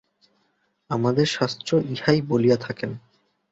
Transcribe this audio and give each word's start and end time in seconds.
আমাদের 0.89 1.25
শাস্ত্র 1.25 1.71
ইহাই 1.89 2.19
বলিয়া 2.21 2.57
থাকেন। 2.57 2.91